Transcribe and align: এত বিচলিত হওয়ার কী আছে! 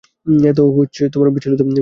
এত 0.45 0.59
বিচলিত 0.77 1.13
হওয়ার 1.13 1.29
কী 1.33 1.39
আছে! 1.39 1.79